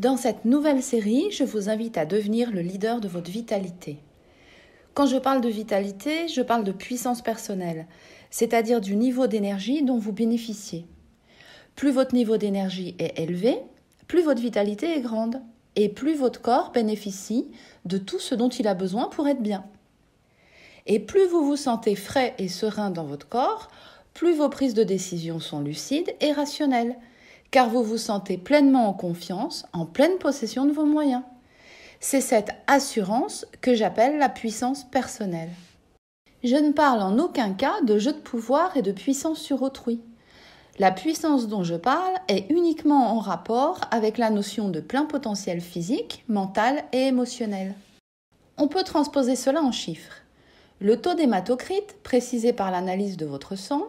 Dans 0.00 0.16
cette 0.16 0.46
nouvelle 0.46 0.82
série, 0.82 1.30
je 1.30 1.44
vous 1.44 1.68
invite 1.68 1.98
à 1.98 2.06
devenir 2.06 2.50
le 2.52 2.62
leader 2.62 3.02
de 3.02 3.08
votre 3.08 3.30
vitalité. 3.30 3.98
Quand 4.94 5.04
je 5.04 5.18
parle 5.18 5.42
de 5.42 5.50
vitalité, 5.50 6.26
je 6.26 6.40
parle 6.40 6.64
de 6.64 6.72
puissance 6.72 7.20
personnelle, 7.20 7.86
c'est-à-dire 8.30 8.80
du 8.80 8.96
niveau 8.96 9.26
d'énergie 9.26 9.82
dont 9.82 9.98
vous 9.98 10.14
bénéficiez. 10.14 10.86
Plus 11.76 11.90
votre 11.90 12.14
niveau 12.14 12.38
d'énergie 12.38 12.96
est 12.98 13.18
élevé, 13.18 13.58
plus 14.08 14.22
votre 14.22 14.40
vitalité 14.40 14.96
est 14.96 15.02
grande, 15.02 15.42
et 15.76 15.90
plus 15.90 16.14
votre 16.14 16.40
corps 16.40 16.72
bénéficie 16.72 17.48
de 17.84 17.98
tout 17.98 18.20
ce 18.20 18.34
dont 18.34 18.48
il 18.48 18.68
a 18.68 18.74
besoin 18.74 19.08
pour 19.08 19.28
être 19.28 19.42
bien. 19.42 19.66
Et 20.86 20.98
plus 20.98 21.26
vous 21.26 21.44
vous 21.44 21.56
sentez 21.56 21.94
frais 21.94 22.34
et 22.38 22.48
serein 22.48 22.88
dans 22.88 23.04
votre 23.04 23.28
corps, 23.28 23.68
plus 24.14 24.34
vos 24.34 24.48
prises 24.48 24.72
de 24.72 24.82
décision 24.82 25.40
sont 25.40 25.60
lucides 25.60 26.14
et 26.22 26.32
rationnelles, 26.32 26.96
car 27.50 27.68
vous 27.68 27.82
vous 27.82 27.98
sentez 27.98 28.36
pleinement 28.36 28.88
en 28.88 28.92
confiance, 28.92 29.66
en 29.72 29.86
pleine 29.86 30.18
possession 30.18 30.64
de 30.66 30.72
vos 30.72 30.84
moyens. 30.84 31.22
C'est 32.00 32.20
cette 32.20 32.50
assurance 32.66 33.46
que 33.60 33.74
j'appelle 33.74 34.18
la 34.18 34.28
puissance 34.28 34.84
personnelle. 34.84 35.50
Je 36.42 36.56
ne 36.56 36.72
parle 36.72 37.02
en 37.02 37.18
aucun 37.18 37.52
cas 37.52 37.82
de 37.82 37.98
jeu 37.98 38.12
de 38.12 38.18
pouvoir 38.18 38.76
et 38.76 38.82
de 38.82 38.92
puissance 38.92 39.38
sur 39.38 39.62
autrui. 39.62 40.00
La 40.78 40.90
puissance 40.90 41.48
dont 41.48 41.62
je 41.62 41.74
parle 41.74 42.14
est 42.28 42.50
uniquement 42.50 43.14
en 43.14 43.18
rapport 43.18 43.80
avec 43.90 44.16
la 44.16 44.30
notion 44.30 44.70
de 44.70 44.80
plein 44.80 45.04
potentiel 45.04 45.60
physique, 45.60 46.24
mental 46.28 46.84
et 46.92 47.08
émotionnel. 47.08 47.74
On 48.56 48.68
peut 48.68 48.84
transposer 48.84 49.36
cela 49.36 49.60
en 49.60 49.72
chiffres. 49.72 50.22
Le 50.80 50.98
taux 50.98 51.12
d'hématocrite, 51.12 51.96
précisé 52.02 52.54
par 52.54 52.70
l'analyse 52.70 53.18
de 53.18 53.26
votre 53.26 53.56
sang, 53.56 53.88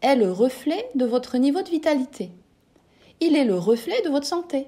est 0.00 0.16
le 0.16 0.32
reflet 0.32 0.88
de 0.94 1.04
votre 1.04 1.36
niveau 1.36 1.60
de 1.60 1.68
vitalité. 1.68 2.30
Il 3.20 3.36
est 3.36 3.44
le 3.44 3.58
reflet 3.58 4.00
de 4.02 4.08
votre 4.08 4.26
santé. 4.26 4.66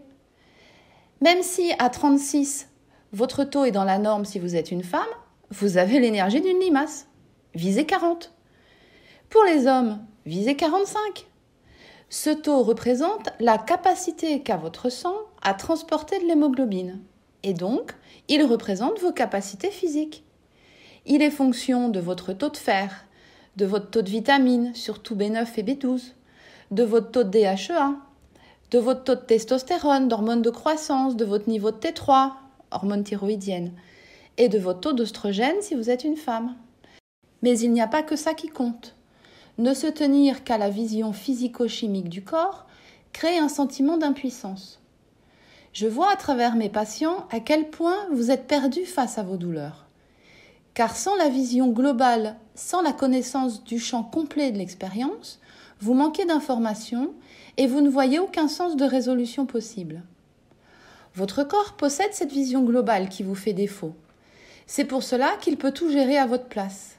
Même 1.20 1.43
si 1.43 1.73
à 1.79 1.88
36, 1.88 2.69
votre 3.12 3.45
taux 3.45 3.65
est 3.65 3.70
dans 3.70 3.84
la 3.84 3.99
norme 3.99 4.24
si 4.24 4.38
vous 4.38 4.57
êtes 4.57 4.71
une 4.71 4.82
femme, 4.82 5.02
vous 5.51 5.79
avez 5.79 6.01
l'énergie 6.01 6.40
d'une 6.40 6.59
limace. 6.60 7.09
Visez 7.54 7.87
40. 7.87 8.32
Pour 9.30 9.45
les 9.45 9.66
hommes, 9.66 10.04
visez 10.26 10.57
45. 10.57 11.26
Ce 12.09 12.30
taux 12.30 12.63
représente 12.63 13.30
la 13.41 13.57
capacité 13.57 14.43
qu'a 14.43 14.57
votre 14.57 14.91
sang 14.91 15.16
à 15.43 15.54
transporter 15.54 16.19
de 16.21 16.26
l'hémoglobine. 16.26 17.01
Et 17.43 17.54
donc, 17.54 17.93
il 18.29 18.45
représente 18.45 19.01
vos 19.01 19.13
capacités 19.13 19.71
physiques. 19.71 20.24
Il 21.07 21.23
est 21.23 21.30
fonction 21.30 21.88
de 21.88 22.01
votre 22.01 22.32
taux 22.32 22.51
de 22.51 22.57
fer, 22.57 23.07
de 23.57 23.65
votre 23.65 23.91
taux 23.91 24.02
de 24.02 24.10
vitamine, 24.10 24.74
surtout 24.74 25.16
B9 25.16 25.46
et 25.57 25.63
B12, 25.63 26.13
de 26.71 26.82
votre 26.82 27.10
taux 27.10 27.24
de 27.24 27.30
DHEA, 27.30 27.95
de 28.73 28.78
votre 28.78 29.04
taux 29.04 29.15
de 29.15 29.20
testostérone, 29.20 30.09
d'hormones 30.09 30.40
de 30.40 30.51
croissance, 30.51 31.15
de 31.15 31.26
votre 31.26 31.48
niveau 31.48 31.70
de 31.70 31.76
T3, 31.76 32.32
hormone 32.70 33.04
thyroïdienne, 33.04 33.73
et 34.38 34.48
de 34.48 34.59
votre 34.59 34.80
taux 34.80 34.92
d'oestrogène 34.95 35.60
si 35.60 35.74
vous 35.74 35.90
êtes 35.90 36.04
une 36.04 36.16
femme. 36.16 36.56
Mais 37.42 37.59
il 37.59 37.73
n'y 37.73 37.82
a 37.82 37.87
pas 37.87 38.02
que 38.02 38.16
ça 38.16 38.32
qui 38.32 38.48
compte. 38.48 38.96
Ne 39.59 39.74
se 39.74 39.87
tenir 39.87 40.42
qu'à 40.42 40.56
la 40.56 40.70
vision 40.70 41.12
physico-chimique 41.12 42.09
du 42.09 42.24
corps 42.24 42.66
crée 43.12 43.37
un 43.37 43.51
sentiment 43.51 43.98
d'impuissance. 43.98 44.80
Je 45.74 45.86
vois 45.86 46.10
à 46.10 46.16
travers 46.16 46.57
mes 46.57 46.70
patients 46.70 47.26
à 47.30 47.40
quel 47.40 47.68
point 47.68 48.07
vous 48.10 48.30
êtes 48.30 48.46
perdu 48.46 48.86
face 48.86 49.18
à 49.18 49.23
vos 49.23 49.36
douleurs. 49.36 49.86
Car 50.73 50.96
sans 50.96 51.14
la 51.16 51.29
vision 51.29 51.68
globale, 51.68 52.36
sans 52.54 52.80
la 52.80 52.92
connaissance 52.92 53.64
du 53.64 53.79
champ 53.79 54.02
complet 54.02 54.51
de 54.51 54.57
l'expérience, 54.57 55.40
vous 55.83 55.95
manquez 55.95 56.25
d'informations 56.25 57.13
et 57.57 57.66
vous 57.66 57.80
ne 57.80 57.91
voyez 57.91 58.21
aucun 58.21 58.47
sens 58.47 58.77
de 58.77 58.85
résolution 58.85 59.47
possible. 59.47 60.02
Votre 61.16 61.43
corps 61.43 61.73
possède 61.73 62.13
cette 62.13 62.30
vision 62.30 62.63
globale 62.63 63.09
qui 63.09 63.25
vous 63.25 63.35
fait 63.35 63.52
défaut. 63.52 63.93
C'est 64.69 64.84
pour 64.84 65.03
cela 65.03 65.33
qu'il 65.41 65.56
peut 65.56 65.72
tout 65.72 65.91
gérer 65.91 66.19
à 66.19 66.27
votre 66.27 66.47
place. 66.47 66.99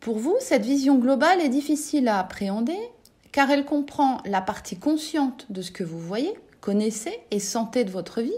Pour 0.00 0.18
vous, 0.18 0.36
cette 0.38 0.66
vision 0.66 0.98
globale 0.98 1.40
est 1.40 1.48
difficile 1.48 2.08
à 2.08 2.18
appréhender 2.18 2.78
car 3.32 3.50
elle 3.50 3.64
comprend 3.64 4.18
la 4.26 4.42
partie 4.42 4.78
consciente 4.78 5.46
de 5.48 5.62
ce 5.62 5.70
que 5.70 5.82
vous 5.82 5.98
voyez, 5.98 6.34
connaissez 6.60 7.18
et 7.30 7.40
sentez 7.40 7.84
de 7.84 7.90
votre 7.90 8.20
vie, 8.20 8.32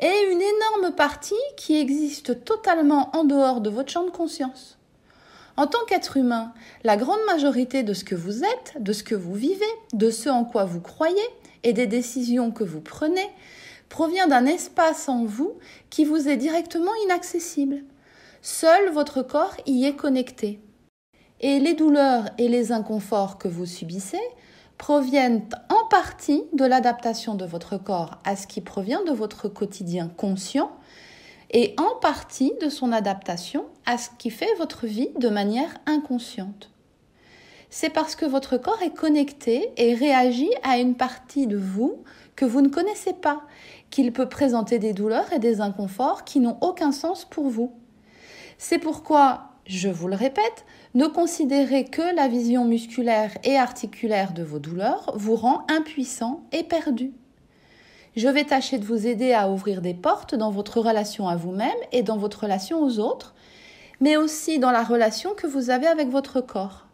et 0.00 0.32
une 0.32 0.42
énorme 0.42 0.92
partie 0.96 1.34
qui 1.56 1.76
existe 1.76 2.44
totalement 2.44 3.16
en 3.16 3.22
dehors 3.22 3.60
de 3.60 3.70
votre 3.70 3.92
champ 3.92 4.04
de 4.04 4.10
conscience. 4.10 4.75
En 5.56 5.66
tant 5.66 5.84
qu'être 5.88 6.16
humain, 6.18 6.52
la 6.84 6.96
grande 6.96 7.24
majorité 7.26 7.82
de 7.82 7.94
ce 7.94 8.04
que 8.04 8.14
vous 8.14 8.44
êtes, 8.44 8.74
de 8.78 8.92
ce 8.92 9.02
que 9.02 9.14
vous 9.14 9.34
vivez, 9.34 9.64
de 9.94 10.10
ce 10.10 10.28
en 10.28 10.44
quoi 10.44 10.64
vous 10.64 10.80
croyez 10.80 11.16
et 11.62 11.72
des 11.72 11.86
décisions 11.86 12.50
que 12.50 12.64
vous 12.64 12.80
prenez 12.80 13.28
provient 13.88 14.26
d'un 14.26 14.46
espace 14.46 15.08
en 15.08 15.24
vous 15.24 15.54
qui 15.88 16.04
vous 16.04 16.28
est 16.28 16.36
directement 16.36 16.92
inaccessible. 17.04 17.84
Seul 18.42 18.90
votre 18.90 19.22
corps 19.22 19.56
y 19.66 19.86
est 19.86 19.96
connecté. 19.96 20.60
Et 21.40 21.58
les 21.58 21.74
douleurs 21.74 22.28
et 22.38 22.48
les 22.48 22.72
inconforts 22.72 23.38
que 23.38 23.48
vous 23.48 23.66
subissez 23.66 24.20
proviennent 24.78 25.42
en 25.70 25.88
partie 25.88 26.44
de 26.52 26.64
l'adaptation 26.64 27.34
de 27.34 27.46
votre 27.46 27.78
corps 27.78 28.18
à 28.24 28.36
ce 28.36 28.46
qui 28.46 28.60
provient 28.60 29.02
de 29.04 29.12
votre 29.12 29.48
quotidien 29.48 30.08
conscient 30.08 30.70
et 31.50 31.74
en 31.78 31.98
partie 32.00 32.52
de 32.60 32.68
son 32.68 32.92
adaptation 32.92 33.66
à 33.84 33.98
ce 33.98 34.10
qui 34.18 34.30
fait 34.30 34.54
votre 34.58 34.86
vie 34.86 35.10
de 35.18 35.28
manière 35.28 35.76
inconsciente. 35.86 36.70
C'est 37.70 37.90
parce 37.90 38.16
que 38.16 38.26
votre 38.26 38.56
corps 38.56 38.82
est 38.82 38.94
connecté 38.94 39.70
et 39.76 39.94
réagit 39.94 40.52
à 40.62 40.78
une 40.78 40.94
partie 40.94 41.46
de 41.46 41.56
vous 41.56 42.02
que 42.36 42.44
vous 42.44 42.60
ne 42.60 42.68
connaissez 42.68 43.12
pas 43.12 43.42
qu'il 43.90 44.12
peut 44.12 44.28
présenter 44.28 44.78
des 44.78 44.92
douleurs 44.92 45.32
et 45.32 45.38
des 45.38 45.60
inconforts 45.60 46.24
qui 46.24 46.40
n'ont 46.40 46.58
aucun 46.60 46.92
sens 46.92 47.24
pour 47.24 47.48
vous. 47.48 47.72
C'est 48.58 48.78
pourquoi, 48.78 49.50
je 49.66 49.88
vous 49.88 50.08
le 50.08 50.16
répète, 50.16 50.64
ne 50.94 51.06
considérez 51.06 51.84
que 51.84 52.14
la 52.14 52.28
vision 52.28 52.64
musculaire 52.64 53.32
et 53.44 53.56
articulaire 53.56 54.32
de 54.32 54.42
vos 54.42 54.58
douleurs 54.58 55.12
vous 55.16 55.36
rend 55.36 55.66
impuissant 55.68 56.44
et 56.52 56.62
perdu. 56.62 57.12
Je 58.16 58.28
vais 58.28 58.44
tâcher 58.44 58.78
de 58.78 58.84
vous 58.86 59.06
aider 59.06 59.34
à 59.34 59.50
ouvrir 59.50 59.82
des 59.82 59.92
portes 59.92 60.34
dans 60.34 60.50
votre 60.50 60.80
relation 60.80 61.28
à 61.28 61.36
vous-même 61.36 61.76
et 61.92 62.02
dans 62.02 62.16
votre 62.16 62.44
relation 62.44 62.82
aux 62.82 62.98
autres, 62.98 63.34
mais 64.00 64.16
aussi 64.16 64.58
dans 64.58 64.70
la 64.70 64.82
relation 64.82 65.34
que 65.34 65.46
vous 65.46 65.68
avez 65.68 65.86
avec 65.86 66.08
votre 66.08 66.40
corps. 66.40 66.86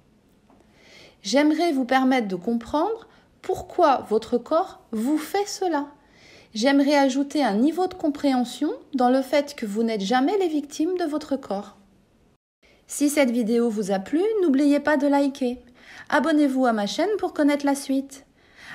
J'aimerais 1.23 1.71
vous 1.71 1.85
permettre 1.85 2.27
de 2.27 2.35
comprendre 2.35 3.07
pourquoi 3.41 4.05
votre 4.09 4.37
corps 4.37 4.81
vous 4.91 5.17
fait 5.17 5.47
cela. 5.47 5.87
J'aimerais 6.55 6.97
ajouter 6.97 7.45
un 7.45 7.55
niveau 7.55 7.87
de 7.87 7.95
compréhension 7.95 8.73
dans 8.93 9.09
le 9.09 9.23
fait 9.23 9.55
que 9.55 9.65
vous 9.65 9.85
n'êtes 9.85 10.01
jamais 10.01 10.37
les 10.39 10.49
victimes 10.49 10.99
de 10.99 11.05
votre 11.05 11.37
corps. 11.37 11.77
Si 12.89 13.09
cette 13.09 13.31
vidéo 13.31 13.71
vous 13.71 13.93
a 13.93 14.01
plu, 14.01 14.21
n'oubliez 14.43 14.81
pas 14.81 14.97
de 14.97 15.07
liker. 15.07 15.63
Abonnez-vous 16.09 16.67
à 16.67 16.73
ma 16.73 16.89
chaîne 16.89 17.17
pour 17.19 17.33
connaître 17.33 17.65
la 17.65 17.77
suite. 17.77 18.27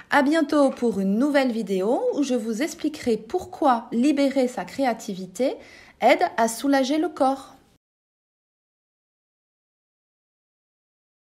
À 0.10 0.22
bientôt 0.22 0.70
pour 0.70 1.02
une 1.02 1.20
nouvelle 1.20 1.52
vidéo 1.52 2.02
où 2.14 2.24
je 2.24 2.34
vous 2.34 2.62
expliquerai 2.62 3.18
pourquoi 3.18 3.90
libérer 3.92 4.48
sa 4.48 4.64
créativité 4.64 5.56
aide 6.00 6.22
à 6.38 6.48
soulager 6.48 6.98
le 6.98 7.10
corps. 7.10 7.57